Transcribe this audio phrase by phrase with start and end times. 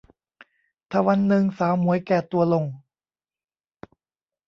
[0.91, 2.65] ถ้าวันนึงสาวหมวยแก่ตัวลง